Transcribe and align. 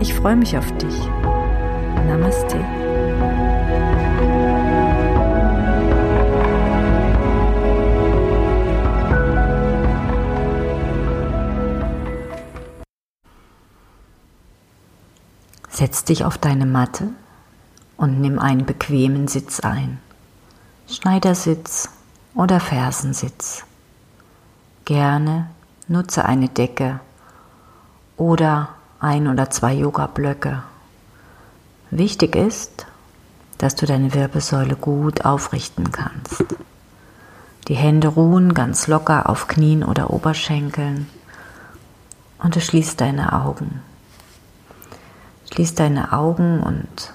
Ich 0.00 0.14
freue 0.14 0.36
mich 0.36 0.56
auf 0.56 0.70
dich. 0.78 1.08
Namaste. 2.06 2.58
Setz 15.70 16.04
dich 16.04 16.24
auf 16.24 16.38
deine 16.38 16.66
Matte 16.66 17.08
und 17.96 18.20
nimm 18.20 18.38
einen 18.38 18.66
bequemen 18.66 19.26
Sitz 19.26 19.60
ein. 19.60 19.98
Schneidersitz 20.88 21.88
oder 22.34 22.60
Fersensitz. 22.60 23.64
Gerne 24.84 25.48
nutze 25.88 26.24
eine 26.24 26.48
Decke 26.48 27.00
oder 28.16 28.68
ein 29.02 29.26
oder 29.26 29.50
zwei 29.50 29.74
Yoga-Blöcke. 29.74 30.62
Wichtig 31.90 32.36
ist, 32.36 32.86
dass 33.58 33.74
du 33.74 33.84
deine 33.84 34.14
Wirbelsäule 34.14 34.76
gut 34.76 35.24
aufrichten 35.24 35.92
kannst. 35.92 36.44
Die 37.68 37.74
Hände 37.74 38.08
ruhen 38.08 38.54
ganz 38.54 38.86
locker 38.86 39.28
auf 39.28 39.48
Knien 39.48 39.84
oder 39.84 40.10
Oberschenkeln 40.10 41.08
und 42.38 42.56
du 42.56 42.60
schließt 42.60 43.00
deine 43.00 43.32
Augen. 43.32 43.82
Schließ 45.52 45.74
deine 45.74 46.12
Augen 46.12 46.60
und 46.60 47.12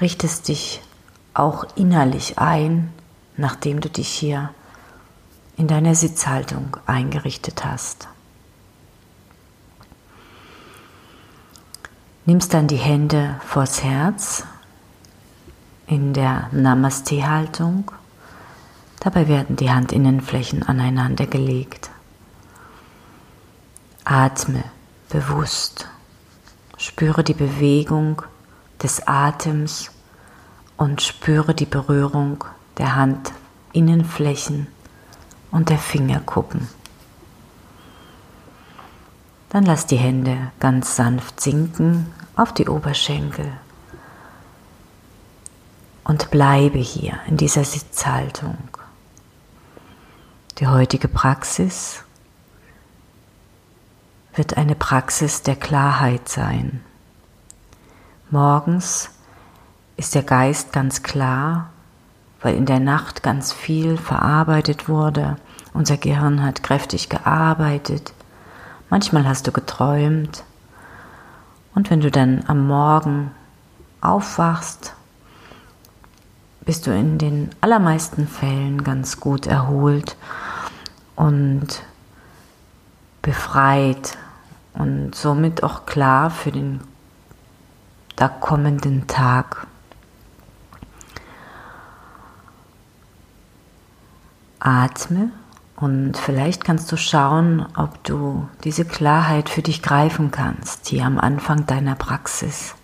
richtest 0.00 0.48
dich 0.48 0.82
auch 1.32 1.64
innerlich 1.76 2.38
ein, 2.38 2.92
nachdem 3.36 3.80
du 3.80 3.88
dich 3.88 4.08
hier 4.08 4.50
in 5.56 5.68
deiner 5.68 5.94
Sitzhaltung 5.94 6.76
eingerichtet 6.86 7.64
hast. 7.64 8.08
Nimmst 12.28 12.54
dann 12.54 12.66
die 12.66 12.74
Hände 12.74 13.36
vors 13.46 13.84
Herz 13.84 14.42
in 15.86 16.12
der 16.12 16.48
Namaste-Haltung. 16.50 17.92
Dabei 18.98 19.28
werden 19.28 19.54
die 19.54 19.70
Handinnenflächen 19.70 20.64
aneinander 20.64 21.28
gelegt. 21.28 21.88
Atme 24.04 24.64
bewusst. 25.08 25.88
Spüre 26.76 27.22
die 27.22 27.32
Bewegung 27.32 28.22
des 28.82 29.06
Atems 29.06 29.92
und 30.76 31.02
spüre 31.02 31.54
die 31.54 31.64
Berührung 31.64 32.42
der 32.76 32.96
Handinnenflächen 32.96 34.66
und 35.52 35.68
der 35.68 35.78
Fingerkuppen. 35.78 36.66
Dann 39.56 39.64
lass 39.64 39.86
die 39.86 39.96
Hände 39.96 40.52
ganz 40.60 40.96
sanft 40.96 41.40
sinken 41.40 42.12
auf 42.36 42.52
die 42.52 42.68
Oberschenkel 42.68 43.50
und 46.04 46.30
bleibe 46.30 46.76
hier 46.76 47.18
in 47.26 47.38
dieser 47.38 47.64
Sitzhaltung. 47.64 48.58
Die 50.58 50.66
heutige 50.66 51.08
Praxis 51.08 52.04
wird 54.34 54.58
eine 54.58 54.74
Praxis 54.74 55.40
der 55.40 55.56
Klarheit 55.56 56.28
sein. 56.28 56.84
Morgens 58.30 59.08
ist 59.96 60.14
der 60.14 60.22
Geist 60.22 60.74
ganz 60.74 61.02
klar, 61.02 61.70
weil 62.42 62.56
in 62.56 62.66
der 62.66 62.80
Nacht 62.80 63.22
ganz 63.22 63.54
viel 63.54 63.96
verarbeitet 63.96 64.86
wurde. 64.86 65.38
Unser 65.72 65.96
Gehirn 65.96 66.42
hat 66.42 66.62
kräftig 66.62 67.08
gearbeitet. 67.08 68.12
Manchmal 68.88 69.26
hast 69.26 69.46
du 69.46 69.52
geträumt. 69.52 70.44
Und 71.74 71.90
wenn 71.90 72.00
du 72.00 72.10
dann 72.10 72.44
am 72.46 72.66
Morgen 72.66 73.32
aufwachst, 74.00 74.94
bist 76.64 76.86
du 76.86 76.90
in 76.90 77.18
den 77.18 77.50
allermeisten 77.60 78.26
Fällen 78.26 78.82
ganz 78.82 79.20
gut 79.20 79.46
erholt 79.46 80.16
und 81.14 81.82
befreit 83.22 84.16
und 84.74 85.14
somit 85.14 85.62
auch 85.62 85.86
klar 85.86 86.30
für 86.30 86.52
den 86.52 86.80
da 88.16 88.28
kommenden 88.28 89.06
Tag. 89.06 89.66
Atme 94.58 95.30
und 95.76 96.16
vielleicht 96.16 96.64
kannst 96.64 96.90
du 96.90 96.96
schauen, 96.96 97.66
ob 97.76 98.02
du 98.02 98.48
diese 98.64 98.86
Klarheit 98.86 99.50
für 99.50 99.60
dich 99.60 99.82
greifen 99.82 100.30
kannst, 100.30 100.88
hier 100.88 101.04
am 101.04 101.18
Anfang 101.18 101.66
deiner 101.66 101.94
Praxis. 101.94 102.74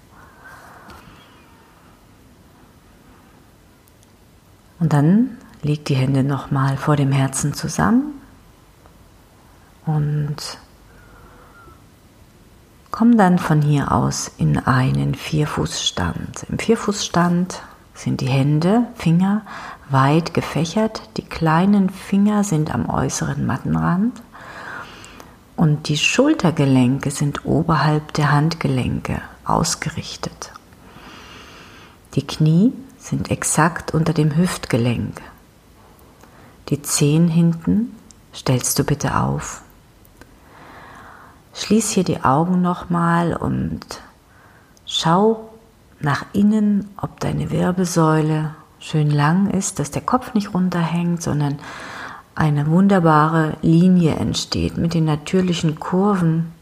Und 4.78 4.92
dann 4.92 5.38
leg 5.62 5.84
die 5.86 5.94
Hände 5.94 6.22
nochmal 6.22 6.76
vor 6.76 6.96
dem 6.96 7.12
Herzen 7.12 7.54
zusammen 7.54 8.20
und 9.86 10.58
komm 12.90 13.16
dann 13.16 13.38
von 13.38 13.62
hier 13.62 13.90
aus 13.90 14.30
in 14.36 14.58
einen 14.58 15.14
Vierfußstand. 15.14 16.46
Im 16.50 16.58
Vierfußstand 16.58 17.62
sind 17.94 18.20
die 18.20 18.28
Hände, 18.28 18.86
Finger 18.96 19.42
weit 19.92 20.34
gefächert, 20.34 21.02
die 21.16 21.24
kleinen 21.24 21.90
Finger 21.90 22.44
sind 22.44 22.74
am 22.74 22.88
äußeren 22.88 23.46
Mattenrand 23.46 24.22
und 25.56 25.88
die 25.88 25.98
Schultergelenke 25.98 27.10
sind 27.10 27.44
oberhalb 27.44 28.12
der 28.14 28.32
Handgelenke 28.32 29.20
ausgerichtet. 29.44 30.52
Die 32.14 32.26
Knie 32.26 32.72
sind 32.98 33.30
exakt 33.30 33.94
unter 33.94 34.12
dem 34.12 34.36
Hüftgelenk. 34.36 35.20
Die 36.68 36.82
Zehen 36.82 37.28
hinten 37.28 37.96
stellst 38.34 38.78
du 38.78 38.84
bitte 38.84 39.16
auf. 39.16 39.62
Schließ 41.54 41.90
hier 41.90 42.04
die 42.04 42.24
Augen 42.24 42.62
nochmal 42.62 43.34
und 43.36 43.84
schau 44.86 45.50
nach 46.00 46.24
innen, 46.32 46.90
ob 46.96 47.20
deine 47.20 47.50
Wirbelsäule 47.50 48.54
schön 48.82 49.10
lang 49.10 49.48
ist, 49.50 49.78
dass 49.78 49.90
der 49.90 50.02
Kopf 50.02 50.34
nicht 50.34 50.52
runterhängt, 50.52 51.22
sondern 51.22 51.58
eine 52.34 52.66
wunderbare 52.66 53.56
Linie 53.62 54.16
entsteht 54.16 54.76
mit 54.76 54.94
den 54.94 55.04
natürlichen 55.04 55.78
Kurven 55.78 56.52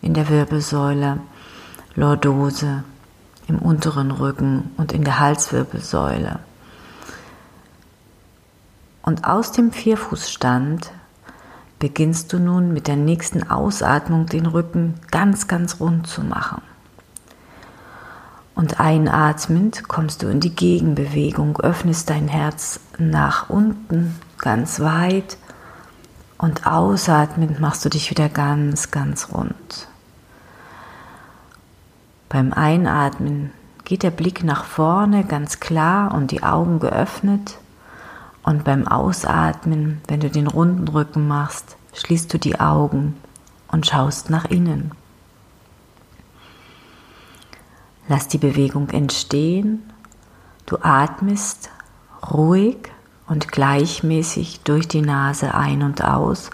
in 0.00 0.14
der 0.14 0.28
Wirbelsäule, 0.28 1.20
Lordose 1.94 2.84
im 3.48 3.58
unteren 3.58 4.10
Rücken 4.10 4.70
und 4.76 4.92
in 4.92 5.04
der 5.04 5.20
Halswirbelsäule. 5.20 6.38
Und 9.02 9.24
aus 9.24 9.52
dem 9.52 9.72
Vierfußstand 9.72 10.90
beginnst 11.78 12.32
du 12.32 12.38
nun 12.38 12.72
mit 12.72 12.86
der 12.88 12.96
nächsten 12.96 13.48
Ausatmung 13.48 14.26
den 14.26 14.46
Rücken 14.46 14.94
ganz, 15.10 15.48
ganz 15.48 15.80
rund 15.80 16.06
zu 16.06 16.22
machen. 16.22 16.62
Und 18.58 18.80
einatmend 18.80 19.86
kommst 19.86 20.24
du 20.24 20.26
in 20.26 20.40
die 20.40 20.52
Gegenbewegung, 20.52 21.60
öffnest 21.60 22.10
dein 22.10 22.26
Herz 22.26 22.80
nach 22.98 23.48
unten 23.48 24.16
ganz 24.36 24.80
weit 24.80 25.38
und 26.38 26.66
ausatmend 26.66 27.60
machst 27.60 27.84
du 27.84 27.88
dich 27.88 28.10
wieder 28.10 28.28
ganz, 28.28 28.90
ganz 28.90 29.28
rund. 29.32 29.86
Beim 32.28 32.52
Einatmen 32.52 33.52
geht 33.84 34.02
der 34.02 34.10
Blick 34.10 34.42
nach 34.42 34.64
vorne 34.64 35.22
ganz 35.22 35.60
klar 35.60 36.12
und 36.12 36.32
die 36.32 36.42
Augen 36.42 36.80
geöffnet. 36.80 37.58
Und 38.42 38.64
beim 38.64 38.88
Ausatmen, 38.88 40.00
wenn 40.08 40.18
du 40.18 40.30
den 40.30 40.48
runden 40.48 40.88
Rücken 40.88 41.28
machst, 41.28 41.76
schließt 41.94 42.34
du 42.34 42.38
die 42.38 42.58
Augen 42.58 43.16
und 43.68 43.86
schaust 43.86 44.30
nach 44.30 44.46
innen. 44.46 44.90
Lass 48.08 48.28
die 48.28 48.38
Bewegung 48.38 48.88
entstehen. 48.88 49.82
Du 50.66 50.78
atmest 50.80 51.70
ruhig 52.32 52.90
und 53.26 53.52
gleichmäßig 53.52 54.60
durch 54.60 54.88
die 54.88 55.02
Nase 55.02 55.54
ein 55.54 55.82
und 55.82 56.02
aus 56.02 56.50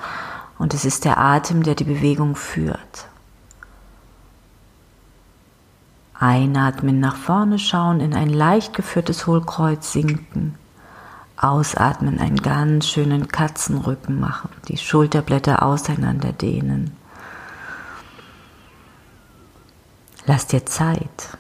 und 0.58 0.74
es 0.74 0.84
ist 0.84 1.04
der 1.04 1.18
Atem, 1.18 1.62
der 1.62 1.74
die 1.74 1.84
Bewegung 1.84 2.36
führt. 2.36 3.06
Einatmen 6.14 7.00
nach 7.00 7.16
vorne 7.16 7.58
schauen, 7.58 8.00
in 8.00 8.14
ein 8.14 8.30
leicht 8.30 8.72
geführtes 8.74 9.26
Hohlkreuz 9.26 9.92
sinken. 9.92 10.54
Ausatmen, 11.36 12.20
einen 12.20 12.36
ganz 12.36 12.88
schönen 12.88 13.28
Katzenrücken 13.28 14.20
machen, 14.20 14.48
die 14.68 14.76
Schulterblätter 14.76 15.62
auseinander 15.64 16.32
dehnen. 16.32 16.96
Lass 20.26 20.46
dir 20.46 20.64
Zeit. 20.64 21.36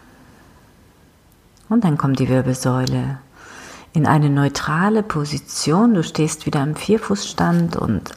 Und 1.74 1.82
dann 1.82 1.98
kommt 1.98 2.20
die 2.20 2.28
Wirbelsäule 2.28 3.18
in 3.94 4.06
eine 4.06 4.30
neutrale 4.30 5.02
Position. 5.02 5.94
Du 5.94 6.04
stehst 6.04 6.46
wieder 6.46 6.62
im 6.62 6.76
Vierfußstand 6.76 7.74
und 7.74 8.12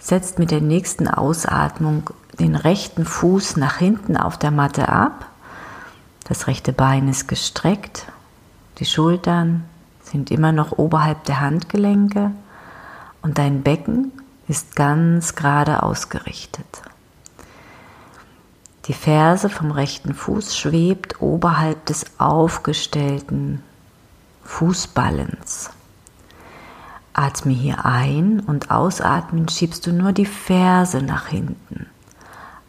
setzt 0.00 0.40
mit 0.40 0.50
der 0.50 0.60
nächsten 0.60 1.06
Ausatmung 1.06 2.10
den 2.40 2.56
rechten 2.56 3.04
Fuß 3.04 3.58
nach 3.58 3.76
hinten 3.76 4.16
auf 4.16 4.38
der 4.38 4.50
Matte 4.50 4.88
ab. 4.88 5.26
Das 6.26 6.48
rechte 6.48 6.72
Bein 6.72 7.06
ist 7.06 7.28
gestreckt. 7.28 8.06
Die 8.78 8.86
Schultern 8.86 9.62
sind 10.02 10.32
immer 10.32 10.50
noch 10.50 10.72
oberhalb 10.72 11.22
der 11.26 11.40
Handgelenke 11.40 12.32
und 13.22 13.38
dein 13.38 13.62
Becken 13.62 14.10
ist 14.48 14.74
ganz 14.74 15.36
gerade 15.36 15.84
ausgerichtet. 15.84 16.82
Die 18.86 18.92
Ferse 18.92 19.48
vom 19.48 19.70
rechten 19.70 20.14
Fuß 20.14 20.56
schwebt 20.56 21.22
oberhalb 21.22 21.86
des 21.86 22.04
aufgestellten 22.18 23.62
Fußballens. 24.44 25.70
Atme 27.14 27.52
hier 27.52 27.86
ein 27.86 28.40
und 28.40 28.70
ausatmen 28.70 29.48
schiebst 29.48 29.86
du 29.86 29.92
nur 29.92 30.12
die 30.12 30.26
Ferse 30.26 31.00
nach 31.00 31.28
hinten. 31.28 31.86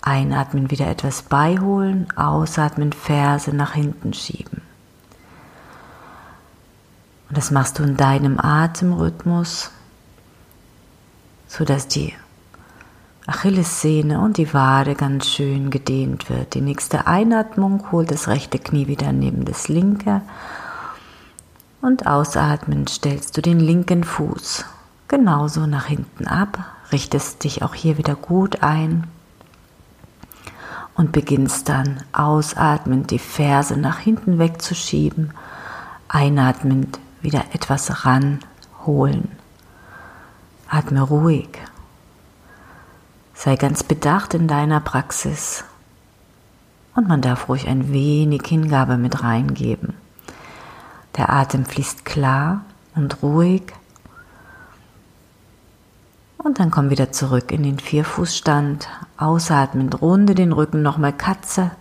Einatmen 0.02 0.72
wieder 0.72 0.88
etwas 0.88 1.24
beiholen, 1.24 2.08
ausatmen 2.16 2.94
Ferse 2.94 3.54
nach 3.54 3.74
hinten 3.74 4.14
schieben. 4.14 4.62
Und 7.28 7.38
das 7.38 7.52
machst 7.52 7.80
du 7.80 7.84
in 7.84 7.98
deinem 7.98 8.40
Atemrhythmus, 8.40 9.72
sodass 11.48 11.88
die 11.88 12.14
Achillessehne 13.28 14.20
und 14.20 14.38
die 14.38 14.54
Wade 14.54 14.94
ganz 14.94 15.28
schön 15.28 15.72
gedehnt 15.72 16.30
wird. 16.30 16.54
Die 16.54 16.62
nächste 16.62 17.08
Einatmung 17.08 17.92
holt 17.92 18.12
das 18.12 18.28
rechte 18.28 18.60
Knie 18.60 18.88
wieder 18.88 19.12
neben 19.12 19.46
das 19.46 19.68
linke 19.68 20.22
und 21.82 22.08
ausatmen 22.08 22.88
stellst 22.88 23.36
du 23.38 23.42
den 23.42 23.60
linken 23.60 24.04
Fuß 24.04 24.66
genauso 25.08 25.66
nach 25.68 25.86
hinten 25.86 26.28
ab, 26.28 26.60
richtest 26.92 27.44
dich 27.44 27.64
auch 27.64 27.74
hier 27.74 27.98
wieder 27.98 28.16
gut 28.16 28.64
ein 28.64 29.08
und 30.96 31.12
beginnst 31.12 31.70
dann 31.70 32.04
ausatmend 32.14 33.12
die 33.12 33.20
Ferse 33.20 33.78
nach 33.78 34.00
hinten 34.00 34.40
wegzuschieben, 34.40 35.32
einatmend 36.08 37.00
wieder 37.22 37.44
etwas 37.54 38.06
ranholen. 38.06 39.32
Atme 40.70 41.02
ruhig 41.02 41.50
Sei 43.36 43.58
ganz 43.58 43.84
bedacht 43.84 44.34
in 44.34 44.48
deiner 44.48 44.80
Praxis 44.80 45.66
und 46.96 47.08
man 47.10 47.22
darf 47.22 47.50
ruhig 47.50 47.68
ein 47.68 47.92
wenig 47.92 48.44
Hingabe 48.48 48.98
mit 48.98 49.22
reingeben. 49.22 49.94
Der 51.18 51.32
Atem 51.32 51.66
fließt 51.66 52.06
klar 52.06 52.62
und 52.96 53.22
ruhig. 53.22 53.74
Und 56.38 56.60
dann 56.60 56.72
komm 56.72 56.90
wieder 56.90 57.12
zurück 57.12 57.52
in 57.52 57.64
den 57.64 57.80
Vierfußstand. 57.80 58.88
Ausatmen, 59.18 59.92
runde 59.92 60.36
den 60.36 60.54
Rücken 60.54 60.82
nochmal 60.82 61.14
Katze. 61.14 61.72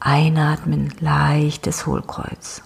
Einatmen, 0.00 0.94
leichtes 1.00 1.86
Hohlkreuz. 1.86 2.62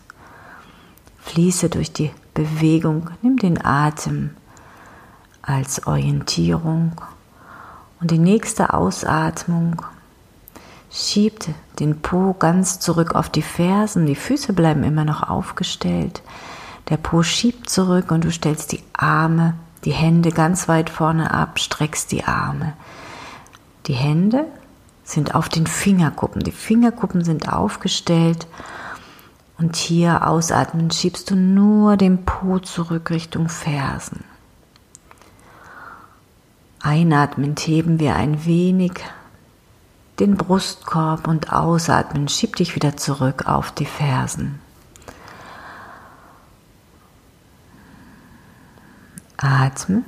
Fließe 1.19 1.69
durch 1.71 1.93
die 1.93 2.13
Bewegung, 2.35 3.11
nimm 3.23 3.37
den 3.39 3.65
Atem 3.65 4.31
als 5.41 5.87
Orientierung 5.87 6.93
und 8.03 8.11
die 8.11 8.19
nächste 8.19 8.75
Ausatmung 8.75 9.81
schiebt 10.91 11.51
den 11.79 12.03
Po 12.03 12.35
ganz 12.35 12.81
zurück 12.81 13.15
auf 13.15 13.31
die 13.31 13.43
Fersen. 13.43 14.07
Die 14.07 14.17
Füße 14.17 14.53
bleiben 14.53 14.83
immer 14.83 15.05
noch 15.05 15.23
aufgestellt. 15.31 16.21
Der 16.89 16.97
Po 16.97 17.23
schiebt 17.23 17.71
zurück 17.71 18.11
und 18.11 18.25
du 18.25 18.33
stellst 18.33 18.73
die 18.73 18.83
Arme, 18.93 19.55
die 19.85 19.93
Hände 19.93 20.33
ganz 20.33 20.67
weit 20.67 20.91
vorne 20.91 21.31
ab, 21.31 21.61
streckst 21.61 22.11
die 22.11 22.25
Arme. 22.25 22.73
Die 23.87 23.95
Hände 23.95 24.47
sind 25.05 25.37
auf 25.37 25.49
den 25.49 25.69
Fingerkuppen. 25.69 26.43
Die 26.43 26.51
Fingerkuppen 26.51 27.23
sind 27.23 27.53
aufgestellt. 27.53 28.49
Und 29.59 29.77
hier 29.77 30.27
ausatmen 30.27 30.91
schiebst 30.91 31.31
du 31.31 31.37
nur 31.37 31.97
den 31.97 32.25
Po 32.25 32.59
zurück 32.59 33.11
Richtung 33.11 33.49
Fersen. 33.49 34.25
Einatmen 36.83 37.55
heben 37.57 38.01
wir 38.01 38.17
ein 38.17 38.45
wenig 38.45 38.93
den 40.19 40.37
Brustkorb 40.37 41.27
und 41.27 41.53
ausatmen 41.53 42.29
schieb 42.29 42.57
dich 42.57 42.75
wieder 42.75 42.97
zurück 42.97 43.47
auf 43.47 43.73
die 43.73 43.87
Fersen. 43.87 44.61
Atme 49.37 50.03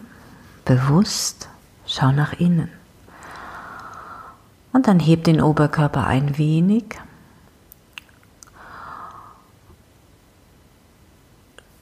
bewusst, 0.65 1.49
schau 1.87 2.13
nach 2.13 2.35
innen. 2.35 2.71
Und 4.73 4.87
dann 4.87 5.01
heb 5.01 5.25
den 5.25 5.41
Oberkörper 5.41 6.07
ein 6.07 6.39
wenig. 6.39 6.85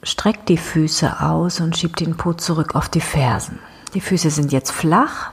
Streck 0.03 0.47
die 0.47 0.59
Füße 0.59 1.21
aus 1.21 1.61
und 1.61 1.77
schieb 1.77 1.97
den 1.97 2.17
Po 2.17 2.33
zurück 2.33 2.75
auf 2.75 2.89
die 2.89 3.01
Fersen. 3.01 3.59
Die 3.95 4.01
Füße 4.01 4.31
sind 4.31 4.53
jetzt 4.53 4.73
flach. 4.73 5.33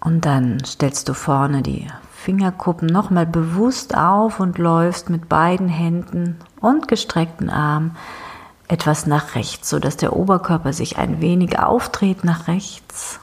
Und 0.00 0.24
dann 0.24 0.64
stellst 0.64 1.08
du 1.08 1.14
vorne 1.14 1.62
die 1.62 1.86
Fingerkuppen 2.14 2.86
nochmal 2.86 3.26
bewusst 3.26 3.96
auf 3.96 4.38
und 4.38 4.58
läufst 4.58 5.10
mit 5.10 5.28
beiden 5.28 5.68
Händen 5.68 6.38
und 6.60 6.86
gestreckten 6.86 7.50
Armen 7.50 7.96
etwas 8.68 9.06
nach 9.06 9.34
rechts, 9.34 9.68
sodass 9.68 9.96
der 9.96 10.14
Oberkörper 10.14 10.72
sich 10.72 10.98
ein 10.98 11.20
wenig 11.20 11.58
aufdreht 11.58 12.24
nach 12.24 12.46
rechts. 12.46 13.18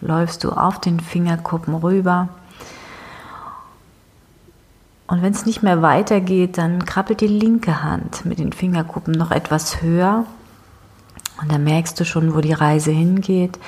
Läufst 0.00 0.44
du 0.44 0.52
auf 0.52 0.80
den 0.80 1.00
Fingerkuppen 1.00 1.74
rüber. 1.74 2.28
Und 5.08 5.22
wenn 5.22 5.32
es 5.32 5.46
nicht 5.46 5.62
mehr 5.62 5.82
weitergeht, 5.82 6.58
dann 6.58 6.84
krabbelt 6.84 7.20
die 7.20 7.26
linke 7.26 7.82
Hand 7.82 8.24
mit 8.24 8.38
den 8.38 8.52
Fingerkuppen 8.52 9.12
noch 9.12 9.32
etwas 9.32 9.82
höher 9.82 10.24
und 11.40 11.50
dann 11.50 11.64
merkst 11.64 11.98
du 11.98 12.04
schon, 12.04 12.34
wo 12.34 12.40
die 12.40 12.52
Reise 12.52 12.90
hingeht. 12.90 13.58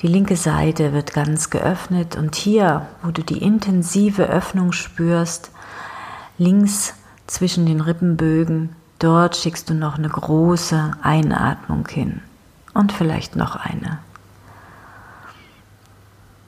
Die 0.00 0.08
linke 0.08 0.36
Seite 0.36 0.92
wird 0.92 1.12
ganz 1.12 1.50
geöffnet 1.50 2.16
und 2.16 2.34
hier, 2.34 2.86
wo 3.02 3.10
du 3.10 3.22
die 3.22 3.42
intensive 3.42 4.24
Öffnung 4.28 4.72
spürst, 4.72 5.50
links 6.38 6.94
zwischen 7.26 7.66
den 7.66 7.80
Rippenbögen, 7.80 8.70
dort 8.98 9.36
schickst 9.36 9.70
du 9.70 9.74
noch 9.74 9.96
eine 9.96 10.08
große 10.08 10.96
Einatmung 11.02 11.86
hin 11.88 12.20
und 12.74 12.92
vielleicht 12.92 13.36
noch 13.36 13.56
eine. 13.56 13.98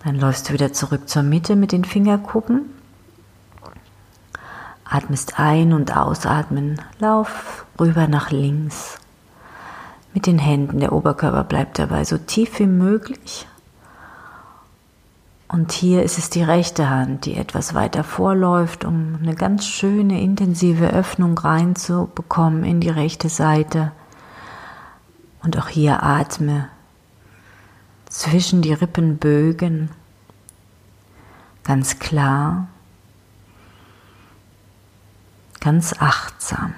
Dann 0.04 0.16
läufst 0.16 0.48
du 0.48 0.52
wieder 0.52 0.72
zurück 0.72 1.08
zur 1.08 1.22
Mitte 1.22 1.56
mit 1.56 1.72
den 1.72 1.84
Fingerkuppen. 1.84 2.62
Atmest 4.84 5.40
ein 5.40 5.72
und 5.72 5.96
ausatmen, 5.96 6.80
lauf 6.98 7.64
rüber 7.78 8.06
nach 8.06 8.30
links 8.30 8.98
mit 10.14 10.26
den 10.26 10.38
Händen. 10.38 10.80
Der 10.80 10.92
Oberkörper 10.92 11.44
bleibt 11.44 11.78
dabei 11.78 12.04
so 12.04 12.16
tief 12.16 12.58
wie 12.58 12.66
möglich. 12.66 13.46
Und 15.48 15.72
hier 15.72 16.02
ist 16.02 16.18
es 16.18 16.30
die 16.30 16.42
rechte 16.42 16.88
Hand, 16.88 17.26
die 17.26 17.36
etwas 17.36 17.74
weiter 17.74 18.02
vorläuft, 18.02 18.84
um 18.84 19.18
eine 19.20 19.34
ganz 19.34 19.66
schöne 19.66 20.20
intensive 20.20 20.90
Öffnung 20.90 21.36
reinzubekommen 21.36 22.64
in 22.64 22.80
die 22.80 22.88
rechte 22.90 23.28
Seite. 23.28 23.92
Und 25.42 25.58
auch 25.58 25.68
hier 25.68 26.02
atme 26.02 26.68
zwischen 28.08 28.62
die 28.62 28.72
Rippenbögen 28.72 29.90
ganz 31.62 31.98
klar, 31.98 32.68
ganz 35.60 35.94
achtsam. 35.98 36.74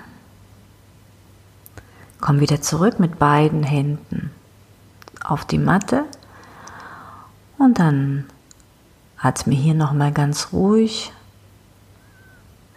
Komm 2.20 2.40
wieder 2.40 2.60
zurück 2.60 2.98
mit 2.98 3.18
beiden 3.18 3.62
Händen 3.62 4.30
auf 5.22 5.44
die 5.44 5.58
Matte. 5.58 6.04
Und 7.58 7.78
dann 7.78 8.24
atme 9.18 9.54
hier 9.54 9.74
nochmal 9.74 10.12
ganz 10.12 10.52
ruhig. 10.52 11.12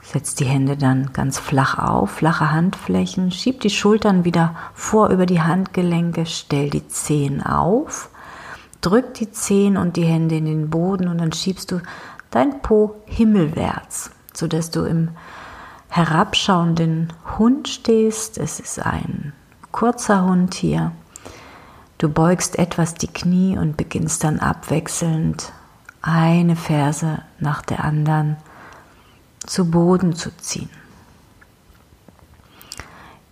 Setz 0.01 0.35
die 0.35 0.45
Hände 0.45 0.75
dann 0.75 1.13
ganz 1.13 1.37
flach 1.37 1.77
auf, 1.77 2.11
flache 2.11 2.51
Handflächen, 2.51 3.31
schieb 3.31 3.59
die 3.61 3.69
Schultern 3.69 4.25
wieder 4.25 4.55
vor 4.73 5.09
über 5.09 5.25
die 5.25 5.41
Handgelenke, 5.41 6.25
stell 6.25 6.69
die 6.69 6.87
Zehen 6.87 7.45
auf, 7.45 8.09
drück 8.81 9.13
die 9.13 9.31
Zehen 9.31 9.77
und 9.77 9.97
die 9.97 10.05
Hände 10.05 10.37
in 10.37 10.45
den 10.45 10.69
Boden 10.69 11.07
und 11.07 11.19
dann 11.19 11.31
schiebst 11.31 11.71
du 11.71 11.81
dein 12.31 12.61
Po 12.61 12.95
himmelwärts 13.05 14.11
sodass 14.39 14.71
du 14.71 14.85
im 14.85 15.09
herabschauenden 15.89 17.11
Hund 17.37 17.67
stehst. 17.67 18.37
Es 18.37 18.59
ist 18.59 18.79
ein 18.85 19.33
kurzer 19.71 20.23
Hund 20.23 20.53
hier. 20.53 20.91
Du 21.97 22.07
beugst 22.07 22.57
etwas 22.57 22.93
die 22.93 23.07
Knie 23.07 23.57
und 23.57 23.75
beginnst 23.75 24.23
dann 24.23 24.39
abwechselnd 24.39 25.51
eine 26.01 26.55
Ferse 26.55 27.23
nach 27.39 27.61
der 27.61 27.83
anderen 27.83 28.37
zu 29.45 29.69
Boden 29.69 30.15
zu 30.15 30.35
ziehen. 30.37 30.69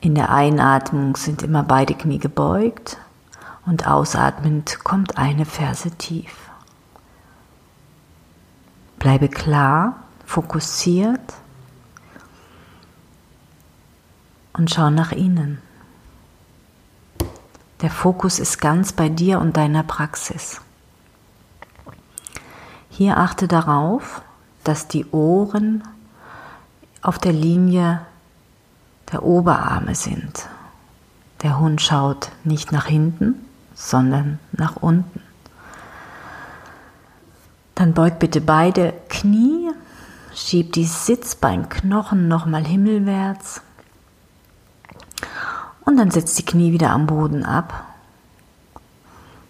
In 0.01 0.15
der 0.15 0.31
Einatmung 0.31 1.15
sind 1.15 1.43
immer 1.43 1.63
beide 1.63 1.93
Knie 1.93 2.19
gebeugt 2.19 2.97
und 3.65 3.87
ausatmend 3.87 4.83
kommt 4.83 5.17
eine 5.17 5.45
Ferse 5.45 5.91
tief. 5.91 6.49
Bleibe 8.99 9.29
klar, 9.29 9.95
fokussiert 10.25 11.33
und 14.57 14.71
schau 14.71 14.89
nach 14.89 15.11
innen. 15.11 15.61
Der 17.81 17.91
Fokus 17.91 18.39
ist 18.39 18.59
ganz 18.59 18.91
bei 18.91 19.07
dir 19.07 19.39
und 19.39 19.55
deiner 19.55 19.83
Praxis. 19.83 20.61
Hier 22.89 23.17
achte 23.17 23.47
darauf, 23.47 24.21
dass 24.63 24.87
die 24.87 25.05
Ohren 25.11 25.83
auf 27.03 27.19
der 27.19 27.33
Linie 27.33 28.01
der 29.11 29.23
Oberarme 29.23 29.93
sind. 29.93 30.47
Der 31.43 31.59
Hund 31.59 31.79
schaut 31.81 32.31
nicht 32.43 32.71
nach 32.71 32.87
hinten, 32.87 33.35
sondern 33.75 34.39
nach 34.51 34.77
unten. 34.77 35.21
Dann 37.75 37.93
beug 37.93 38.17
bitte 38.17 38.41
beide 38.41 38.95
Knie, 39.07 39.69
schieb 40.33 40.73
die 40.73 40.85
Sitzbeinknochen 40.85 42.27
nochmal 42.27 42.65
himmelwärts 42.65 43.61
und 45.85 45.97
dann 45.97 46.11
setz 46.11 46.35
die 46.35 46.45
Knie 46.45 46.71
wieder 46.71 46.91
am 46.91 47.07
Boden 47.07 47.43
ab. 47.45 47.85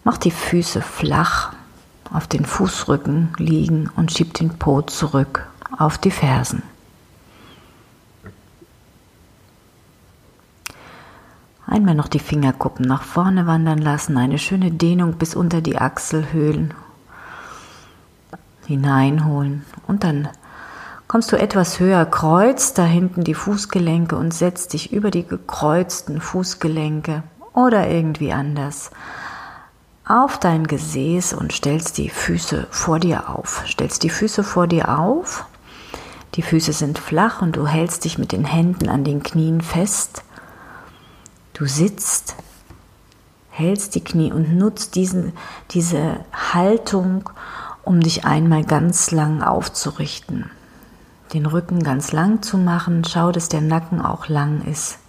Mach 0.04 0.18
die 0.18 0.32
Füße 0.32 0.82
flach 0.82 1.54
auf 2.14 2.28
den 2.28 2.46
Fußrücken 2.46 3.34
liegen 3.38 3.90
und 3.96 4.12
schieb 4.12 4.34
den 4.34 4.58
Po 4.58 4.82
zurück 4.82 5.48
auf 5.78 5.98
die 5.98 6.12
Fersen. 6.12 6.64
Einmal 11.66 11.96
noch 11.96 12.08
die 12.08 12.20
Fingerkuppen 12.20 12.86
nach 12.86 13.04
vorne 13.04 13.46
wandern 13.46 13.80
lassen, 13.80 14.18
eine 14.18 14.40
schöne 14.40 14.72
Dehnung 14.72 15.14
bis 15.18 15.36
unter 15.36 15.62
die 15.62 15.78
Achselhöhlen 15.78 16.74
hineinholen 18.66 19.66
und 19.86 20.04
dann 20.04 20.30
kommst 21.08 21.32
du 21.32 21.38
etwas 21.38 21.80
höher, 21.80 22.06
kreuzt 22.06 22.78
da 22.78 22.84
hinten 22.84 23.24
die 23.24 23.34
Fußgelenke 23.34 24.16
und 24.16 24.34
setzt 24.34 24.74
dich 24.74 24.92
über 24.92 25.12
die 25.12 25.26
gekreuzten 25.26 26.22
Fußgelenke 26.22 27.24
oder 27.54 27.88
irgendwie 27.88 28.34
anders 28.34 28.92
auf 30.08 30.40
dein 30.40 30.68
Gesäß 30.68 31.34
und 31.34 31.52
stellst 31.52 31.98
die 31.98 32.10
Füße 32.10 32.68
vor 32.70 33.00
dir 33.00 33.30
auf. 33.30 33.64
Stellst 33.68 34.04
die 34.04 34.10
Füße 34.10 34.44
vor 34.44 34.68
dir 34.68 34.98
auf. 35.00 35.46
Die 36.36 36.42
Füße 36.42 36.72
sind 36.72 36.98
flach 36.98 37.42
und 37.42 37.58
du 37.58 37.68
hältst 37.68 38.06
dich 38.06 38.18
mit 38.18 38.32
den 38.32 38.46
Händen 38.46 38.90
an 38.90 39.04
den 39.04 39.22
Knien 39.22 39.60
fest. 39.60 40.24
Du 41.54 41.66
sitzt, 41.66 42.36
hältst 43.50 43.96
die 43.96 44.04
Knie 44.04 44.32
und 44.32 44.56
nutzt 44.56 44.96
diesen, 44.96 45.34
diese 45.72 46.20
Haltung, 46.54 47.30
um 47.84 48.00
dich 48.00 48.24
einmal 48.24 48.64
ganz 48.64 49.12
lang 49.12 49.42
aufzurichten 49.42 50.50
den 51.34 51.46
Rücken 51.46 51.84
ganz 51.84 52.12
lang 52.12 52.42
zu 52.42 52.58
machen. 52.58 53.04
Schau, 53.04 53.32
dass 53.32 53.50
der 53.50 53.62
Nacken 53.62 54.02
auch 54.02 54.28
lang 54.28 54.62
ist. 54.62 55.00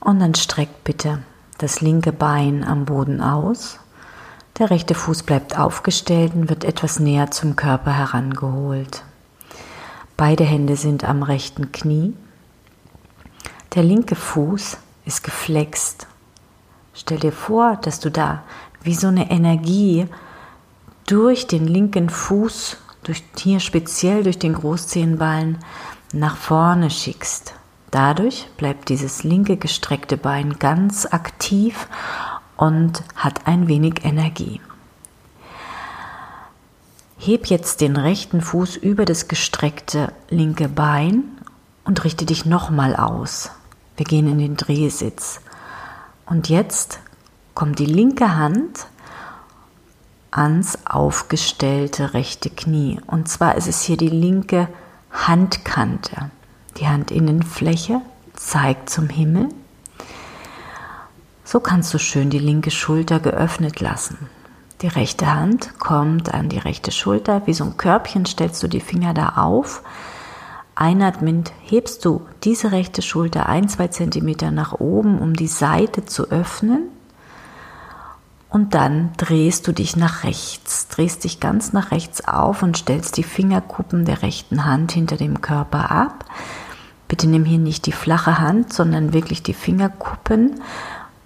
Und 0.00 0.20
dann 0.20 0.34
streckt 0.34 0.84
bitte 0.84 1.22
das 1.58 1.80
linke 1.80 2.12
Bein 2.12 2.64
am 2.64 2.84
Boden 2.84 3.20
aus. 3.20 3.78
Der 4.58 4.70
rechte 4.70 4.94
Fuß 4.94 5.22
bleibt 5.22 5.58
aufgestellt 5.58 6.34
und 6.34 6.48
wird 6.48 6.64
etwas 6.64 6.98
näher 6.98 7.30
zum 7.30 7.56
Körper 7.56 7.92
herangeholt. 7.92 9.04
Beide 10.16 10.44
Hände 10.44 10.76
sind 10.76 11.04
am 11.04 11.22
rechten 11.22 11.72
Knie. 11.72 12.14
Der 13.74 13.82
linke 13.82 14.14
Fuß 14.14 14.76
ist 15.04 15.24
geflext. 15.24 16.06
Stell 16.94 17.18
dir 17.18 17.32
vor, 17.32 17.76
dass 17.76 18.00
du 18.00 18.10
da 18.10 18.42
wie 18.82 18.94
so 18.94 19.06
eine 19.06 19.30
Energie 19.30 20.06
durch 21.06 21.46
den 21.46 21.66
linken 21.66 22.10
Fuß 22.10 22.76
durch, 23.04 23.22
hier 23.38 23.60
speziell 23.60 24.22
durch 24.22 24.38
den 24.38 24.54
Großzehenballen 24.54 25.58
nach 26.12 26.36
vorne 26.36 26.90
schickst. 26.90 27.54
Dadurch 27.90 28.48
bleibt 28.56 28.88
dieses 28.88 29.22
linke 29.22 29.56
gestreckte 29.56 30.16
Bein 30.16 30.58
ganz 30.58 31.06
aktiv 31.06 31.88
und 32.56 33.02
hat 33.16 33.46
ein 33.46 33.68
wenig 33.68 34.04
Energie. 34.04 34.60
Heb 37.18 37.46
jetzt 37.46 37.80
den 37.80 37.96
rechten 37.96 38.40
Fuß 38.40 38.76
über 38.76 39.04
das 39.04 39.28
gestreckte 39.28 40.12
linke 40.28 40.68
Bein 40.68 41.24
und 41.84 42.02
richte 42.04 42.26
dich 42.26 42.46
nochmal 42.46 42.96
aus. 42.96 43.50
Wir 43.96 44.06
gehen 44.06 44.26
in 44.26 44.38
den 44.38 44.56
Drehsitz. 44.56 45.40
Und 46.26 46.48
jetzt 46.48 46.98
kommt 47.54 47.78
die 47.78 47.86
linke 47.86 48.36
Hand 48.36 48.86
ans 50.32 50.78
aufgestellte 50.84 52.14
rechte 52.14 52.50
Knie. 52.50 52.98
Und 53.06 53.28
zwar 53.28 53.54
ist 53.54 53.68
es 53.68 53.82
hier 53.82 53.96
die 53.96 54.08
linke 54.08 54.68
Handkante. 55.12 56.30
Die 56.78 56.86
Handinnenfläche 56.86 58.00
zeigt 58.34 58.90
zum 58.90 59.08
Himmel. 59.08 59.50
So 61.44 61.60
kannst 61.60 61.92
du 61.92 61.98
schön 61.98 62.30
die 62.30 62.38
linke 62.38 62.70
Schulter 62.70 63.20
geöffnet 63.20 63.80
lassen. 63.80 64.18
Die 64.80 64.88
rechte 64.88 65.32
Hand 65.32 65.78
kommt 65.78 66.32
an 66.32 66.48
die 66.48 66.58
rechte 66.58 66.90
Schulter. 66.90 67.42
Wie 67.46 67.52
so 67.52 67.64
ein 67.64 67.76
Körbchen 67.76 68.24
stellst 68.24 68.62
du 68.62 68.68
die 68.68 68.80
Finger 68.80 69.14
da 69.14 69.34
auf. 69.36 69.82
Einatmend 70.74 71.52
hebst 71.60 72.04
du 72.04 72.22
diese 72.42 72.72
rechte 72.72 73.02
Schulter 73.02 73.46
ein, 73.46 73.68
zwei 73.68 73.88
Zentimeter 73.88 74.50
nach 74.50 74.80
oben, 74.80 75.20
um 75.20 75.34
die 75.34 75.46
Seite 75.46 76.06
zu 76.06 76.30
öffnen 76.30 76.88
und 78.52 78.74
dann 78.74 79.10
drehst 79.16 79.66
du 79.66 79.72
dich 79.72 79.96
nach 79.96 80.24
rechts, 80.24 80.86
drehst 80.88 81.24
dich 81.24 81.40
ganz 81.40 81.72
nach 81.72 81.90
rechts 81.90 82.28
auf 82.28 82.62
und 82.62 82.76
stellst 82.76 83.16
die 83.16 83.22
Fingerkuppen 83.22 84.04
der 84.04 84.20
rechten 84.20 84.66
Hand 84.66 84.92
hinter 84.92 85.16
dem 85.16 85.40
Körper 85.40 85.90
ab. 85.90 86.26
Bitte 87.08 87.26
nimm 87.28 87.46
hier 87.46 87.58
nicht 87.58 87.86
die 87.86 87.92
flache 87.92 88.38
Hand, 88.38 88.70
sondern 88.70 89.14
wirklich 89.14 89.42
die 89.42 89.54
Fingerkuppen. 89.54 90.60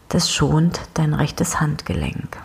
Das 0.09 0.33
schont 0.33 0.81
dein 0.95 1.15
rechtes 1.15 1.61
Handgelenk. 1.61 2.39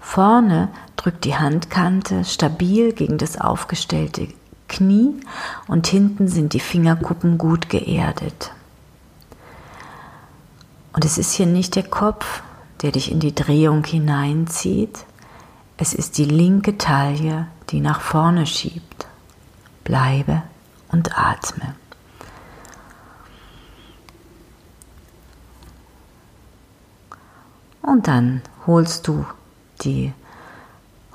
Vorne 0.00 0.68
drückt 0.96 1.24
die 1.24 1.36
Handkante 1.36 2.24
stabil 2.24 2.92
gegen 2.92 3.16
das 3.16 3.40
aufgestellte 3.40 4.26
Knie 4.66 5.14
und 5.68 5.86
hinten 5.86 6.26
sind 6.26 6.52
die 6.52 6.60
Fingerkuppen 6.60 7.38
gut 7.38 7.68
geerdet. 7.68 8.50
Und 10.92 11.04
es 11.04 11.16
ist 11.16 11.32
hier 11.32 11.46
nicht 11.46 11.76
der 11.76 11.84
Kopf, 11.84 12.42
der 12.82 12.92
dich 12.92 13.10
in 13.10 13.20
die 13.20 13.34
Drehung 13.34 13.84
hineinzieht. 13.84 15.04
Es 15.76 15.92
ist 15.94 16.18
die 16.18 16.24
linke 16.24 16.78
Taille, 16.78 17.46
die 17.70 17.80
nach 17.80 18.00
vorne 18.00 18.46
schiebt. 18.46 19.06
Bleibe 19.84 20.42
und 20.90 21.18
atme. 21.18 21.74
Und 27.82 28.06
dann 28.06 28.42
holst 28.66 29.08
du 29.08 29.24
die 29.82 30.12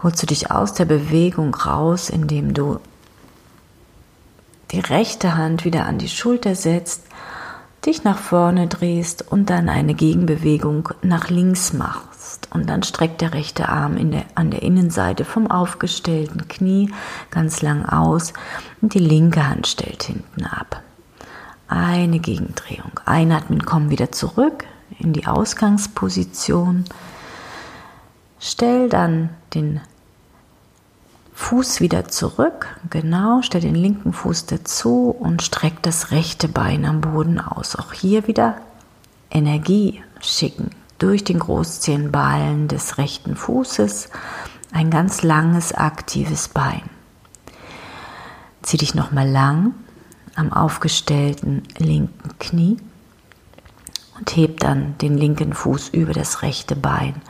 holst 0.03 0.21
du 0.21 0.27
dich 0.27 0.51
aus 0.51 0.73
der 0.73 0.85
Bewegung 0.85 1.55
raus, 1.55 2.09
indem 2.09 2.53
du 2.53 2.79
die 4.71 4.79
rechte 4.79 5.35
Hand 5.35 5.65
wieder 5.65 5.85
an 5.85 5.97
die 5.97 6.09
Schulter 6.09 6.53
setzt 6.53 7.03
dich 7.85 8.03
nach 8.03 8.17
vorne 8.17 8.67
drehst 8.67 9.31
und 9.31 9.49
dann 9.49 9.69
eine 9.69 9.93
Gegenbewegung 9.93 10.89
nach 11.01 11.29
links 11.29 11.73
machst. 11.73 12.47
Und 12.53 12.69
dann 12.69 12.83
streckt 12.83 13.21
der 13.21 13.33
rechte 13.33 13.69
Arm 13.69 14.11
der, 14.11 14.25
an 14.35 14.51
der 14.51 14.63
Innenseite 14.63 15.25
vom 15.25 15.49
aufgestellten 15.49 16.47
Knie 16.47 16.91
ganz 17.31 17.61
lang 17.61 17.85
aus 17.85 18.33
und 18.81 18.93
die 18.93 18.99
linke 18.99 19.47
Hand 19.47 19.67
stellt 19.67 20.03
hinten 20.03 20.45
ab. 20.45 20.81
Eine 21.67 22.19
Gegendrehung. 22.19 22.99
Einatmen, 23.05 23.65
komm 23.65 23.89
wieder 23.89 24.11
zurück 24.11 24.65
in 24.99 25.13
die 25.13 25.27
Ausgangsposition. 25.27 26.85
Stell 28.39 28.89
dann 28.89 29.29
den 29.53 29.81
Fuß 31.35 31.81
wieder 31.81 32.07
zurück, 32.07 32.79
genau, 32.89 33.41
stell 33.41 33.59
den 33.59 33.75
linken 33.75 34.13
Fuß 34.13 34.45
dazu 34.45 35.09
und 35.09 35.43
streck 35.43 35.83
das 35.83 36.11
rechte 36.11 36.47
Bein 36.47 36.85
am 36.85 37.01
Boden 37.01 37.39
aus. 37.41 37.75
Auch 37.75 37.91
hier 37.91 38.25
wieder 38.27 38.61
Energie 39.29 40.01
schicken 40.21 40.69
durch 40.97 41.25
den 41.25 41.39
Großzehenballen 41.39 42.69
des 42.69 42.97
rechten 42.97 43.35
Fußes, 43.35 44.09
ein 44.71 44.89
ganz 44.89 45.23
langes 45.23 45.73
aktives 45.73 46.47
Bein. 46.47 46.83
Zieh 48.61 48.77
dich 48.77 48.95
nochmal 48.95 49.29
lang 49.29 49.73
am 50.35 50.53
aufgestellten 50.53 51.63
linken 51.77 52.39
Knie 52.39 52.77
und 54.17 54.35
heb 54.37 54.61
dann 54.61 54.97
den 54.99 55.17
linken 55.17 55.53
Fuß 55.53 55.89
über 55.89 56.13
das 56.13 56.43
rechte 56.43 56.77
Bein. 56.77 57.21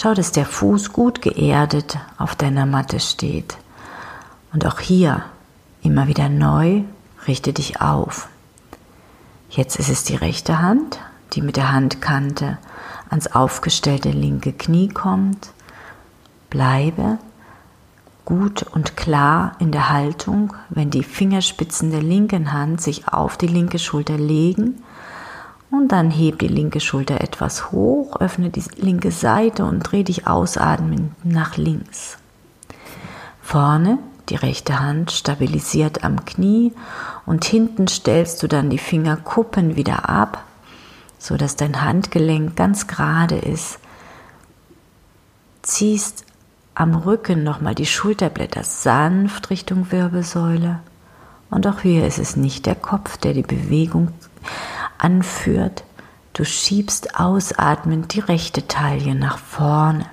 Schau, 0.00 0.14
dass 0.14 0.30
der 0.30 0.46
Fuß 0.46 0.92
gut 0.92 1.22
geerdet 1.22 1.98
auf 2.18 2.36
deiner 2.36 2.66
Matte 2.66 3.00
steht. 3.00 3.56
Und 4.52 4.64
auch 4.64 4.78
hier 4.78 5.24
immer 5.82 6.06
wieder 6.06 6.28
neu 6.28 6.82
richte 7.26 7.52
dich 7.52 7.80
auf. 7.80 8.28
Jetzt 9.50 9.76
ist 9.76 9.88
es 9.88 10.04
die 10.04 10.14
rechte 10.14 10.60
Hand, 10.60 11.00
die 11.32 11.42
mit 11.42 11.56
der 11.56 11.72
Handkante 11.72 12.58
ans 13.10 13.26
aufgestellte 13.26 14.10
linke 14.10 14.52
Knie 14.52 14.86
kommt. 14.88 15.50
Bleibe 16.48 17.18
gut 18.24 18.62
und 18.62 18.96
klar 18.96 19.56
in 19.58 19.72
der 19.72 19.90
Haltung, 19.90 20.54
wenn 20.68 20.90
die 20.90 21.02
Fingerspitzen 21.02 21.90
der 21.90 22.02
linken 22.02 22.52
Hand 22.52 22.80
sich 22.80 23.08
auf 23.08 23.36
die 23.36 23.48
linke 23.48 23.80
Schulter 23.80 24.16
legen. 24.16 24.80
Und 25.70 25.88
dann 25.88 26.10
heb 26.10 26.38
die 26.38 26.48
linke 26.48 26.80
Schulter 26.80 27.20
etwas 27.20 27.72
hoch, 27.72 28.16
öffne 28.20 28.50
die 28.50 28.64
linke 28.76 29.10
Seite 29.10 29.64
und 29.64 29.80
dreh 29.80 30.02
dich 30.02 30.26
ausatmend 30.26 31.12
nach 31.24 31.56
links. 31.56 32.18
Vorne 33.42 33.98
die 34.28 34.36
rechte 34.36 34.80
Hand 34.80 35.10
stabilisiert 35.10 36.04
am 36.04 36.24
Knie 36.24 36.72
und 37.24 37.44
hinten 37.44 37.88
stellst 37.88 38.42
du 38.42 38.46
dann 38.46 38.70
die 38.70 38.78
Fingerkuppen 38.78 39.76
wieder 39.76 40.08
ab, 40.08 40.44
so 41.18 41.36
dass 41.36 41.56
dein 41.56 41.82
Handgelenk 41.82 42.54
ganz 42.56 42.86
gerade 42.86 43.36
ist. 43.36 43.78
Ziehst 45.62 46.24
am 46.74 46.94
Rücken 46.94 47.42
nochmal 47.42 47.74
die 47.74 47.86
Schulterblätter 47.86 48.64
sanft 48.64 49.50
Richtung 49.50 49.90
Wirbelsäule. 49.90 50.80
Und 51.50 51.66
auch 51.66 51.80
hier 51.80 52.06
ist 52.06 52.18
es 52.18 52.36
nicht 52.36 52.66
der 52.66 52.74
Kopf, 52.74 53.16
der 53.16 53.32
die 53.32 53.42
Bewegung 53.42 54.08
anführt. 54.98 55.84
Du 56.32 56.44
schiebst 56.44 57.18
ausatmend 57.18 58.14
die 58.14 58.20
rechte 58.20 58.66
Taille 58.68 59.14
nach 59.14 59.38
vorne. 59.38 60.06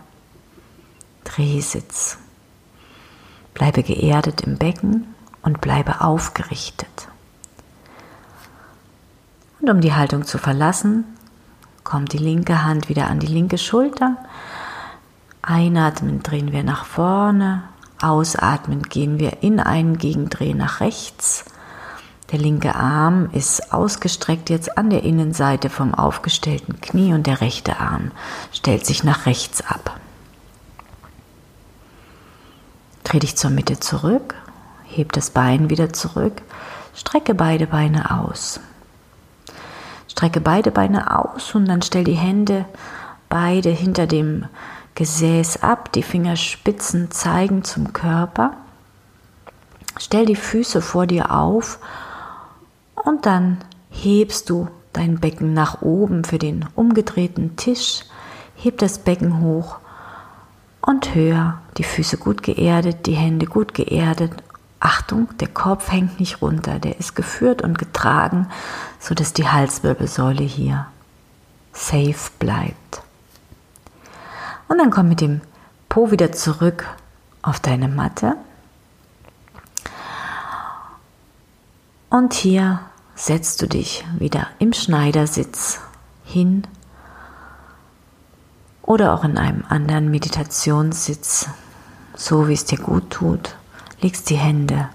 Drehsitz. 1.23 2.17
Bleibe 3.53 3.83
geerdet 3.83 4.41
im 4.41 4.57
Becken 4.57 5.13
und 5.41 5.61
bleibe 5.61 6.01
aufgerichtet. 6.01 7.07
Und 9.61 9.69
um 9.69 9.81
die 9.81 9.93
Haltung 9.93 10.25
zu 10.25 10.37
verlassen, 10.37 11.05
kommt 11.83 12.13
die 12.13 12.17
linke 12.17 12.63
Hand 12.63 12.89
wieder 12.89 13.07
an 13.07 13.19
die 13.19 13.27
linke 13.27 13.57
Schulter 13.57 14.17
Einatmen 15.47 16.23
drehen 16.23 16.51
wir 16.51 16.63
nach 16.63 16.85
vorne, 16.85 17.61
ausatmen 18.01 18.81
gehen 18.81 19.19
wir 19.19 19.43
in 19.43 19.59
einen 19.59 19.99
Gegendreh 19.99 20.55
nach 20.55 20.79
rechts. 20.79 21.45
Der 22.31 22.39
linke 22.39 22.73
Arm 22.73 23.29
ist 23.33 23.71
ausgestreckt 23.71 24.49
jetzt 24.49 24.77
an 24.77 24.89
der 24.89 25.03
Innenseite 25.03 25.69
vom 25.69 25.93
aufgestellten 25.93 26.81
Knie 26.81 27.13
und 27.13 27.27
der 27.27 27.41
rechte 27.41 27.79
Arm 27.79 28.11
stellt 28.51 28.85
sich 28.85 29.03
nach 29.03 29.27
rechts 29.27 29.61
ab. 29.61 29.99
Dreh 33.03 33.19
dich 33.19 33.35
zur 33.35 33.51
Mitte 33.51 33.79
zurück, 33.79 34.33
heb 34.85 35.11
das 35.11 35.29
Bein 35.29 35.69
wieder 35.69 35.93
zurück, 35.93 36.41
strecke 36.95 37.35
beide 37.35 37.67
Beine 37.67 38.09
aus. 38.19 38.59
Strecke 40.07 40.41
beide 40.41 40.71
Beine 40.71 41.19
aus 41.19 41.53
und 41.53 41.65
dann 41.67 41.83
stell 41.83 42.03
die 42.03 42.13
Hände 42.13 42.65
beide 43.29 43.69
hinter 43.69 44.07
dem 44.07 44.45
Gesäß 44.95 45.61
ab, 45.61 45.91
die 45.91 46.03
Fingerspitzen 46.03 47.11
zeigen 47.11 47.63
zum 47.63 47.93
Körper. 47.93 48.53
Stell 49.99 50.25
die 50.25 50.35
Füße 50.35 50.81
vor 50.81 51.05
dir 51.05 51.31
auf 51.31 51.79
und 53.05 53.25
dann 53.25 53.59
hebst 53.89 54.49
du 54.49 54.67
dein 54.91 55.19
Becken 55.19 55.53
nach 55.53 55.81
oben 55.81 56.23
für 56.23 56.39
den 56.39 56.65
umgedrehten 56.75 57.55
Tisch. 57.55 58.03
Heb 58.55 58.79
das 58.79 58.99
Becken 58.99 59.41
hoch 59.41 59.77
und 60.81 61.15
höher, 61.15 61.61
die 61.77 61.83
Füße 61.83 62.17
gut 62.17 62.43
geerdet, 62.43 63.05
die 63.05 63.15
Hände 63.15 63.45
gut 63.45 63.73
geerdet. 63.73 64.31
Achtung, 64.79 65.29
der 65.39 65.47
Kopf 65.47 65.91
hängt 65.91 66.19
nicht 66.19 66.41
runter, 66.41 66.79
der 66.79 66.99
ist 66.99 67.15
geführt 67.15 67.61
und 67.61 67.77
getragen, 67.77 68.47
sodass 68.99 69.33
die 69.33 69.47
Halswirbelsäule 69.47 70.43
hier 70.43 70.87
safe 71.73 72.31
bleibt. 72.39 73.01
Und 74.67 74.77
dann 74.77 74.91
komm 74.91 75.09
mit 75.09 75.21
dem 75.21 75.41
Po 75.89 76.11
wieder 76.11 76.31
zurück 76.31 76.85
auf 77.41 77.59
deine 77.59 77.87
Matte. 77.87 78.35
Und 82.09 82.33
hier 82.33 82.79
setzt 83.15 83.61
du 83.61 83.67
dich 83.67 84.05
wieder 84.19 84.47
im 84.59 84.73
Schneidersitz 84.73 85.79
hin 86.25 86.67
oder 88.81 89.13
auch 89.13 89.23
in 89.23 89.37
einem 89.37 89.63
anderen 89.67 90.11
Meditationssitz, 90.11 91.47
so 92.15 92.47
wie 92.47 92.53
es 92.53 92.65
dir 92.65 92.77
gut 92.77 93.09
tut. 93.09 93.55
Legst 94.01 94.29
die 94.29 94.37
Hände 94.37 94.89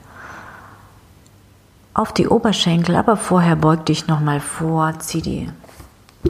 auf 1.94 2.12
die 2.12 2.28
Oberschenkel, 2.28 2.94
aber 2.94 3.16
vorher 3.16 3.56
beug 3.56 3.86
dich 3.86 4.06
nochmal 4.06 4.40
vor, 4.40 4.98
zieh 5.00 5.22
die 5.22 5.50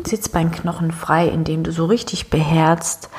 Sitzbeinknochen 0.07 0.93
frei, 0.93 1.29
indem 1.29 1.65
du 1.65 1.73
so 1.73 1.85
richtig 1.87 2.31
beherzt 2.31 3.11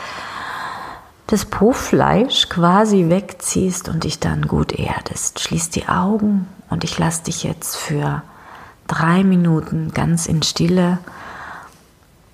das 1.28 1.46
Po-Fleisch 1.46 2.50
quasi 2.50 3.08
wegziehst 3.08 3.88
und 3.88 4.04
dich 4.04 4.20
dann 4.20 4.48
gut 4.48 4.74
erdest. 4.74 5.40
Schließ 5.40 5.70
die 5.70 5.88
Augen 5.88 6.46
und 6.70 6.84
ich 6.84 6.98
lasse 7.00 7.24
dich 7.24 7.44
jetzt 7.44 7.78
für 7.78 8.22
drei 8.92 9.24
Minuten 9.24 9.94
ganz 9.94 10.26
in 10.26 10.44
Stille. 10.44 11.00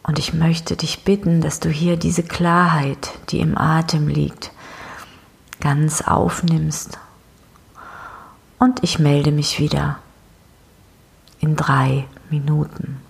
Und 0.01 0.17
ich 0.17 0.33
möchte 0.33 0.75
dich 0.75 1.03
bitten, 1.03 1.39
dass 1.41 1.59
du 1.59 1.69
hier 1.69 1.97
diese 1.97 2.23
Klarheit, 2.23 3.11
die 3.29 3.39
im 3.39 3.57
Atem 3.57 4.07
liegt, 4.07 4.51
ganz 5.59 6.01
aufnimmst. 6.01 6.97
Und 8.57 8.83
ich 8.83 8.97
melde 8.97 9.31
mich 9.31 9.59
wieder 9.59 9.99
in 11.39 11.55
drei 11.55 12.05
Minuten. 12.31 13.01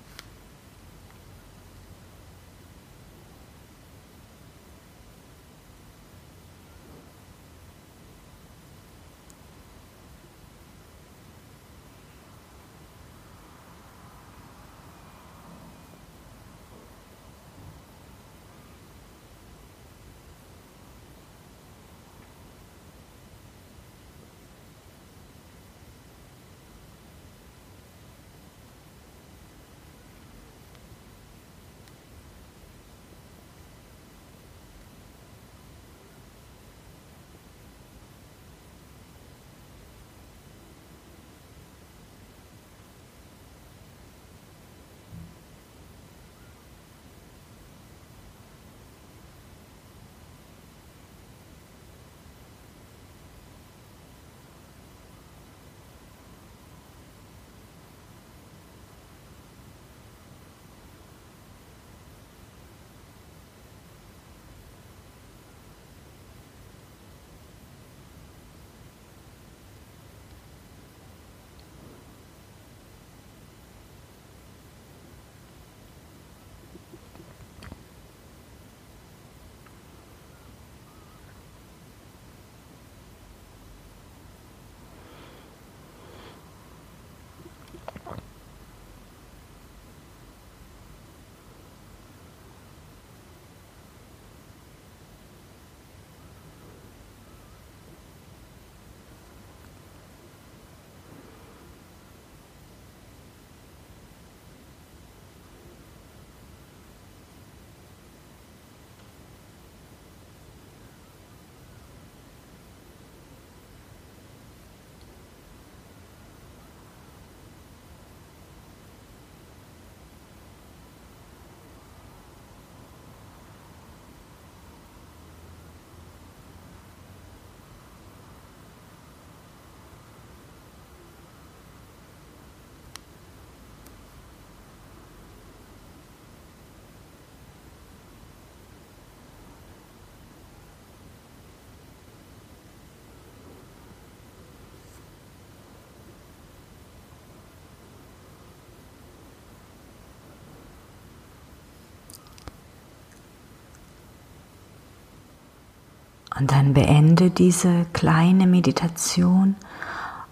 Und 156.40 156.52
dann 156.52 156.74
beende 156.74 157.32
diese 157.32 157.86
kleine 157.94 158.46
Meditation 158.46 159.56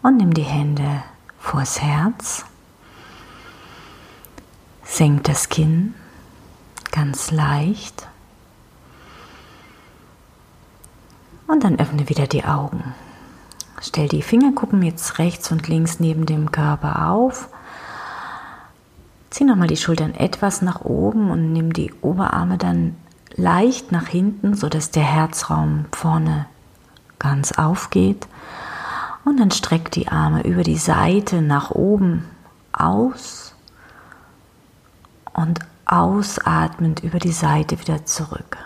und 0.04 0.18
nimm 0.18 0.34
die 0.34 0.44
Hände 0.44 1.04
vors 1.40 1.82
Herz. 1.82 2.46
Senk 4.84 5.24
das 5.24 5.50
Kinn 5.50 5.96
ganz 6.92 7.32
leicht. 7.32 8.08
Und 11.48 11.64
dann 11.64 11.80
öffne 11.80 12.08
wieder 12.08 12.28
die 12.28 12.46
Augen. 12.46 12.96
Stell 13.82 14.08
die 14.08 14.22
Fingerkuppen 14.22 14.82
jetzt 14.82 15.20
rechts 15.20 15.52
und 15.52 15.68
links 15.68 16.00
neben 16.00 16.26
dem 16.26 16.52
Körper 16.52 17.10
auf. 17.10 17.50
Zieh 19.30 19.44
nochmal 19.44 19.68
die 19.68 19.78
Schultern 19.78 20.16
etwas 20.16 20.62
nach 20.62 20.82
oben 20.82 21.30
und 21.30 21.52
nimm 21.52 21.74
die 21.74 21.94
Oberarme 22.02 22.58
dann 22.58 22.96
leicht 23.36 23.92
nach 23.92 24.08
hinten, 24.08 24.54
sodass 24.56 24.92
der 24.92 25.04
Herzraum 25.04 25.86
vorne 25.92 26.46
ganz 27.20 27.52
aufgeht. 27.54 28.28
Und 29.24 29.40
dann 29.40 29.52
streck 29.52 29.92
die 29.92 30.08
Arme 30.08 30.44
über 30.44 30.64
die 30.64 30.78
Seite 30.78 31.42
nach 31.42 31.72
oben 31.72 32.26
aus 32.72 33.56
und 35.34 35.60
ausatmend 35.86 37.04
über 37.04 37.20
die 37.20 37.32
Seite 37.32 37.80
wieder 37.80 38.06
zurück. 38.06 38.58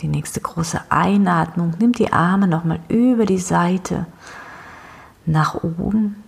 Die 0.00 0.08
nächste 0.08 0.40
große 0.40 0.80
Einatmung. 0.88 1.74
Nimm 1.78 1.92
die 1.92 2.12
Arme 2.12 2.48
nochmal 2.48 2.80
über 2.88 3.26
die 3.26 3.38
Seite 3.38 4.06
nach 5.26 5.56
oben. 5.62 6.22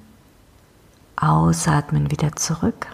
Ausatmen 1.16 2.10
wieder 2.10 2.32
zurück. 2.32 2.86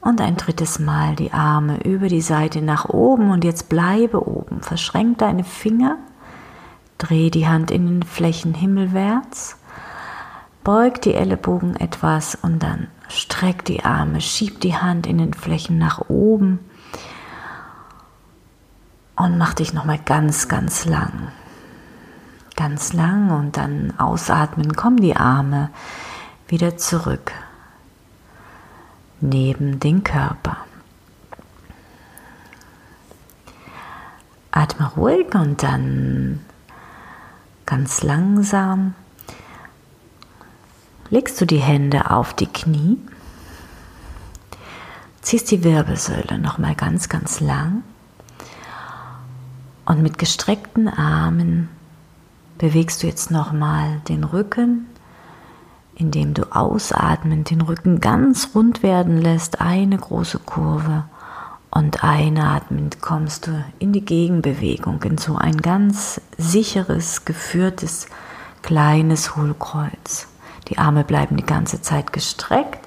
Und 0.00 0.20
ein 0.20 0.36
drittes 0.36 0.78
Mal 0.78 1.16
die 1.16 1.32
Arme 1.32 1.82
über 1.84 2.08
die 2.08 2.20
Seite 2.20 2.62
nach 2.62 2.88
oben. 2.88 3.30
Und 3.30 3.44
jetzt 3.44 3.68
bleibe 3.68 4.26
oben. 4.26 4.62
Verschränk 4.62 5.18
deine 5.18 5.44
Finger, 5.44 5.98
dreh 6.98 7.30
die 7.30 7.48
Hand 7.48 7.70
in 7.70 7.86
den 7.86 8.02
Flächen 8.04 8.54
himmelwärts, 8.54 9.58
beug 10.62 11.00
die 11.02 11.14
Ellenbogen 11.14 11.76
etwas 11.76 12.36
und 12.36 12.62
dann 12.62 12.88
streck 13.08 13.64
die 13.64 13.84
Arme, 13.84 14.20
schieb 14.20 14.60
die 14.60 14.76
Hand 14.76 15.06
in 15.06 15.18
den 15.18 15.34
Flächen 15.34 15.78
nach 15.78 16.08
oben. 16.08 16.60
Und 19.16 19.36
mach 19.36 19.54
dich 19.54 19.72
nochmal 19.74 19.98
ganz, 19.98 20.46
ganz 20.46 20.84
lang. 20.84 21.32
Ganz 22.54 22.92
lang. 22.92 23.30
Und 23.30 23.56
dann 23.56 23.94
ausatmen, 23.98 24.74
kommen 24.74 24.98
die 24.98 25.16
Arme 25.16 25.70
wieder 26.46 26.76
zurück 26.76 27.32
neben 29.20 29.80
den 29.80 30.04
Körper. 30.04 30.58
Atme 34.50 34.90
ruhig 34.96 35.34
und 35.34 35.62
dann 35.62 36.40
ganz 37.66 38.02
langsam 38.02 38.94
legst 41.10 41.40
du 41.40 41.46
die 41.46 41.58
Hände 41.58 42.10
auf 42.10 42.34
die 42.34 42.46
Knie, 42.46 42.98
ziehst 45.20 45.50
die 45.50 45.64
Wirbelsäule 45.64 46.38
nochmal 46.38 46.74
ganz, 46.74 47.08
ganz 47.08 47.40
lang 47.40 47.82
und 49.84 50.02
mit 50.02 50.18
gestreckten 50.18 50.88
Armen 50.88 51.68
bewegst 52.58 53.02
du 53.02 53.06
jetzt 53.06 53.30
nochmal 53.30 54.00
den 54.08 54.24
Rücken 54.24 54.86
indem 55.98 56.32
du 56.32 56.54
ausatmend 56.54 57.50
den 57.50 57.60
Rücken 57.60 58.00
ganz 58.00 58.50
rund 58.54 58.82
werden 58.82 59.20
lässt, 59.20 59.60
eine 59.60 59.98
große 59.98 60.38
Kurve 60.38 61.04
und 61.70 62.02
einatmend 62.04 63.02
kommst 63.02 63.48
du 63.48 63.64
in 63.78 63.92
die 63.92 64.04
Gegenbewegung, 64.04 65.02
in 65.02 65.18
so 65.18 65.36
ein 65.36 65.58
ganz 65.58 66.20
sicheres, 66.38 67.24
geführtes, 67.24 68.06
kleines 68.62 69.36
Hohlkreuz. 69.36 70.28
Die 70.68 70.78
Arme 70.78 71.02
bleiben 71.02 71.36
die 71.36 71.46
ganze 71.46 71.82
Zeit 71.82 72.12
gestreckt 72.12 72.86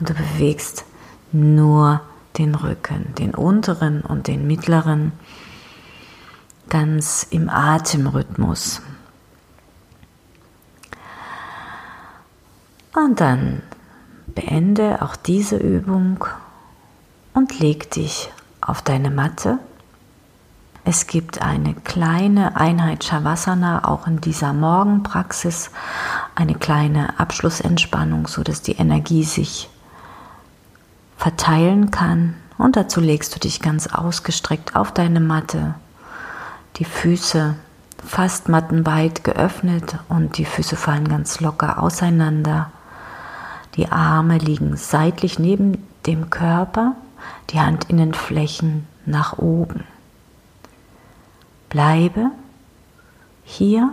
und 0.00 0.08
du 0.08 0.14
bewegst 0.14 0.84
nur 1.32 2.00
den 2.38 2.54
Rücken, 2.54 3.14
den 3.18 3.34
unteren 3.34 4.00
und 4.00 4.28
den 4.28 4.46
mittleren, 4.46 5.12
ganz 6.68 7.26
im 7.30 7.48
Atemrhythmus. 7.48 8.80
Und 12.96 13.20
dann 13.20 13.60
beende 14.28 15.02
auch 15.02 15.16
diese 15.16 15.58
Übung 15.58 16.24
und 17.34 17.60
leg 17.60 17.90
dich 17.90 18.32
auf 18.62 18.80
deine 18.80 19.10
Matte. 19.10 19.58
Es 20.82 21.06
gibt 21.06 21.42
eine 21.42 21.74
kleine 21.74 22.56
Einheit 22.56 23.04
Shavasana 23.04 23.86
auch 23.86 24.06
in 24.06 24.22
dieser 24.22 24.54
Morgenpraxis, 24.54 25.70
eine 26.34 26.54
kleine 26.54 27.20
Abschlussentspannung, 27.20 28.28
so 28.28 28.42
dass 28.42 28.62
die 28.62 28.76
Energie 28.76 29.24
sich 29.24 29.68
verteilen 31.18 31.90
kann. 31.90 32.34
Und 32.56 32.76
dazu 32.76 33.02
legst 33.02 33.34
du 33.34 33.40
dich 33.40 33.60
ganz 33.60 33.88
ausgestreckt 33.88 34.74
auf 34.74 34.90
deine 34.90 35.20
Matte, 35.20 35.74
die 36.76 36.86
Füße 36.86 37.56
fast 38.02 38.48
mattenweit 38.48 39.22
geöffnet 39.22 39.98
und 40.08 40.38
die 40.38 40.46
Füße 40.46 40.76
fallen 40.76 41.08
ganz 41.08 41.40
locker 41.40 41.82
auseinander. 41.82 42.70
Die 43.76 43.90
Arme 43.90 44.38
liegen 44.38 44.76
seitlich 44.76 45.38
neben 45.38 45.86
dem 46.06 46.30
Körper, 46.30 46.96
die 47.50 47.60
Handinnenflächen 47.60 48.86
nach 49.04 49.38
oben. 49.38 49.84
Bleibe 51.68 52.30
hier, 53.44 53.92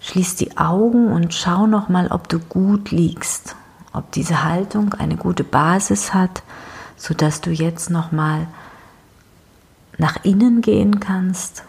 schließ 0.00 0.36
die 0.36 0.58
Augen 0.58 1.10
und 1.10 1.32
schau 1.32 1.66
noch 1.66 1.88
mal, 1.88 2.08
ob 2.08 2.28
du 2.28 2.38
gut 2.38 2.90
liegst, 2.90 3.56
ob 3.92 4.12
diese 4.12 4.44
Haltung 4.44 4.92
eine 4.94 5.16
gute 5.16 5.44
Basis 5.44 6.12
hat, 6.12 6.42
so 6.96 7.14
dass 7.14 7.40
du 7.40 7.50
jetzt 7.50 7.90
noch 7.90 8.12
mal 8.12 8.46
nach 9.96 10.24
innen 10.24 10.60
gehen 10.60 11.00
kannst. 11.00 11.62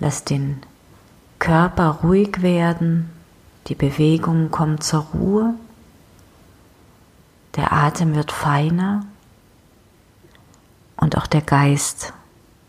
Lass 0.00 0.24
den 0.24 0.62
Körper 1.38 2.00
ruhig 2.02 2.42
werden, 2.42 3.10
die 3.68 3.74
Bewegung 3.74 4.50
kommt 4.50 4.82
zur 4.82 5.00
Ruhe. 5.14 5.54
Der 7.56 7.72
Atem 7.72 8.14
wird 8.14 8.32
feiner. 8.32 9.04
Und 10.96 11.16
auch 11.16 11.26
der 11.26 11.42
Geist 11.42 12.12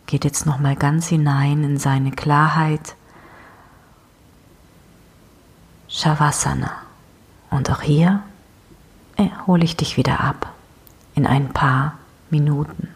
geht 0.08 0.26
jetzt 0.26 0.46
noch 0.46 0.60
mal 0.60 0.76
ganz 0.76 1.08
hinein 1.08 1.64
in 1.64 1.78
seine 1.78 2.12
Klarheit. 2.12 2.96
Shavasana. 5.88 6.72
Und 7.50 7.72
auch 7.72 7.82
hier 7.82 8.22
äh, 9.16 9.30
hole 9.48 9.64
ich 9.64 9.76
dich 9.76 9.98
wieder 9.98 10.20
ab 10.20 10.54
in 11.16 11.26
ein 11.26 11.50
paar 11.50 11.98
Minuten. 12.30 12.90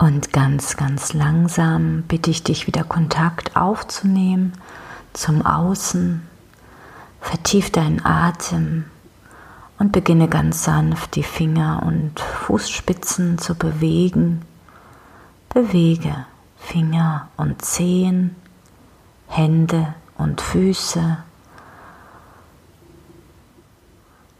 Und 0.00 0.32
ganz, 0.32 0.78
ganz 0.78 1.12
langsam 1.12 2.04
bitte 2.08 2.30
ich 2.30 2.42
dich 2.42 2.66
wieder 2.66 2.84
Kontakt 2.84 3.54
aufzunehmen 3.54 4.54
zum 5.12 5.44
Außen. 5.44 6.26
Vertief 7.20 7.70
deinen 7.70 8.02
Atem 8.02 8.86
und 9.78 9.92
beginne 9.92 10.28
ganz 10.28 10.64
sanft 10.64 11.16
die 11.16 11.22
Finger 11.22 11.82
und 11.84 12.18
Fußspitzen 12.18 13.36
zu 13.36 13.54
bewegen. 13.54 14.40
Bewege 15.52 16.24
Finger 16.56 17.28
und 17.36 17.62
Zehen, 17.62 18.36
Hände 19.28 19.94
und 20.16 20.40
Füße. 20.40 21.18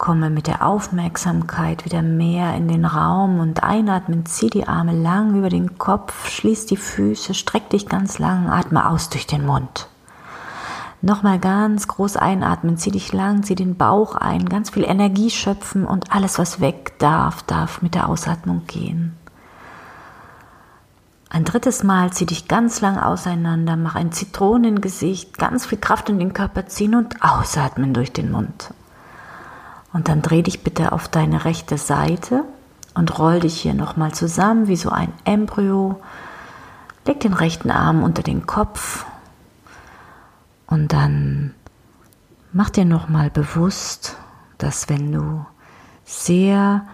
Komme 0.01 0.31
mit 0.31 0.47
der 0.47 0.65
Aufmerksamkeit 0.65 1.85
wieder 1.85 2.01
mehr 2.01 2.55
in 2.55 2.67
den 2.67 2.85
Raum 2.85 3.39
und 3.39 3.61
einatmen, 3.61 4.25
zieh 4.25 4.49
die 4.49 4.67
Arme 4.67 4.93
lang 4.93 5.35
über 5.35 5.49
den 5.49 5.77
Kopf, 5.77 6.27
schließ 6.27 6.65
die 6.65 6.77
Füße, 6.77 7.35
streck 7.35 7.69
dich 7.69 7.87
ganz 7.87 8.17
lang, 8.17 8.49
atme 8.49 8.89
aus 8.89 9.09
durch 9.09 9.27
den 9.27 9.45
Mund. 9.45 9.87
Nochmal 11.03 11.37
ganz 11.37 11.87
groß 11.87 12.17
einatmen, 12.17 12.77
zieh 12.77 12.89
dich 12.89 13.13
lang, 13.13 13.43
zieh 13.43 13.53
den 13.53 13.77
Bauch 13.77 14.15
ein, 14.15 14.49
ganz 14.49 14.71
viel 14.71 14.85
Energie 14.85 15.29
schöpfen 15.29 15.85
und 15.85 16.11
alles, 16.11 16.39
was 16.39 16.59
weg 16.59 16.97
darf, 16.97 17.43
darf 17.43 17.83
mit 17.83 17.93
der 17.93 18.09
Ausatmung 18.09 18.63
gehen. 18.65 19.15
Ein 21.29 21.45
drittes 21.45 21.83
Mal 21.83 22.11
zieh 22.11 22.25
dich 22.25 22.47
ganz 22.47 22.81
lang 22.81 22.97
auseinander, 22.97 23.75
mach 23.75 23.93
ein 23.93 24.11
Zitronengesicht, 24.11 25.37
ganz 25.37 25.67
viel 25.67 25.77
Kraft 25.77 26.09
in 26.09 26.17
den 26.17 26.33
Körper 26.33 26.65
ziehen 26.65 26.95
und 26.95 27.21
ausatmen 27.21 27.93
durch 27.93 28.11
den 28.11 28.31
Mund. 28.31 28.73
Und 29.93 30.07
dann 30.07 30.21
dreh 30.21 30.41
dich 30.41 30.63
bitte 30.63 30.91
auf 30.91 31.07
deine 31.07 31.45
rechte 31.45 31.77
Seite 31.77 32.43
und 32.93 33.17
roll 33.19 33.39
dich 33.41 33.59
hier 33.59 33.73
nochmal 33.73 34.13
zusammen 34.13 34.67
wie 34.67 34.75
so 34.75 34.89
ein 34.89 35.13
Embryo. 35.25 36.01
Leg 37.05 37.19
den 37.19 37.33
rechten 37.33 37.71
Arm 37.71 38.03
unter 38.03 38.23
den 38.23 38.45
Kopf 38.45 39.05
und 40.67 40.93
dann 40.93 41.53
mach 42.53 42.69
dir 42.69 42.85
nochmal 42.85 43.29
bewusst, 43.29 44.17
dass 44.57 44.87
wenn 44.87 45.11
du 45.11 45.45
sehr 46.05 46.87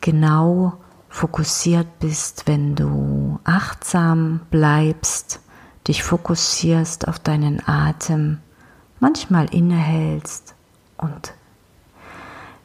genau 0.00 0.74
fokussiert 1.08 1.98
bist, 1.98 2.46
wenn 2.46 2.74
du 2.74 3.38
achtsam 3.44 4.40
bleibst, 4.50 5.40
dich 5.86 6.02
fokussierst 6.02 7.08
auf 7.08 7.18
deinen 7.18 7.66
Atem, 7.66 8.38
manchmal 9.00 9.52
innehältst 9.52 10.54
und 10.96 11.34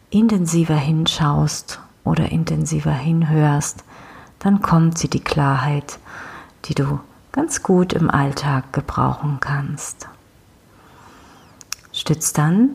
intensiver 0.09 0.75
hinschaust 0.75 1.79
oder 2.03 2.31
intensiver 2.31 2.93
hinhörst, 2.93 3.83
dann 4.39 4.61
kommt 4.61 4.97
sie 4.97 5.09
die 5.09 5.23
Klarheit, 5.23 5.99
die 6.65 6.75
du 6.75 6.99
ganz 7.31 7.63
gut 7.63 7.93
im 7.93 8.09
Alltag 8.09 8.71
gebrauchen 8.73 9.37
kannst. 9.39 10.07
Stütz 11.91 12.33
dann 12.33 12.69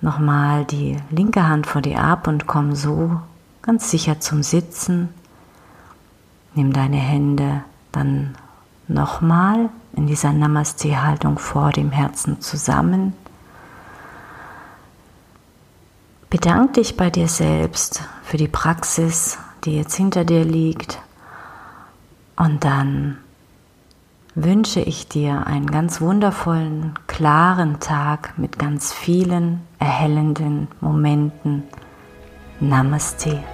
nochmal 0.00 0.64
die 0.64 0.98
linke 1.10 1.46
Hand 1.46 1.66
vor 1.66 1.80
dir 1.80 2.00
ab 2.02 2.26
und 2.26 2.46
komm 2.46 2.74
so 2.74 3.20
ganz 3.62 3.90
sicher 3.90 4.20
zum 4.20 4.42
Sitzen. 4.42 5.08
Nimm 6.54 6.72
deine 6.72 6.98
Hände 6.98 7.62
dann 7.90 8.36
nochmal 8.86 9.70
in 9.94 10.06
dieser 10.06 10.32
Namaste-Haltung 10.32 11.38
vor 11.38 11.70
dem 11.70 11.90
Herzen 11.90 12.40
zusammen 12.40 13.14
Bedank 16.34 16.72
dich 16.72 16.96
bei 16.96 17.10
dir 17.10 17.28
selbst 17.28 18.02
für 18.24 18.38
die 18.38 18.48
Praxis, 18.48 19.38
die 19.64 19.76
jetzt 19.76 19.94
hinter 19.94 20.24
dir 20.24 20.44
liegt. 20.44 20.98
Und 22.34 22.64
dann 22.64 23.18
wünsche 24.34 24.80
ich 24.80 25.06
dir 25.06 25.46
einen 25.46 25.68
ganz 25.68 26.00
wundervollen, 26.00 26.98
klaren 27.06 27.78
Tag 27.78 28.36
mit 28.36 28.58
ganz 28.58 28.92
vielen 28.92 29.60
erhellenden 29.78 30.66
Momenten. 30.80 31.62
Namaste. 32.58 33.44